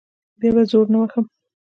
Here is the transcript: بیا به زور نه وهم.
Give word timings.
بیا 0.39 0.51
به 0.55 0.63
زور 0.71 0.85
نه 0.93 0.97
وهم. 1.01 1.25